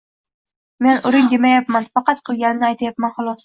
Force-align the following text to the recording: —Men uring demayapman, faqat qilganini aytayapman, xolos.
—Men 0.85 1.03
uring 1.11 1.29
demayapman, 1.35 1.87
faqat 1.93 2.27
qilganini 2.31 2.71
aytayapman, 2.73 3.17
xolos. 3.21 3.39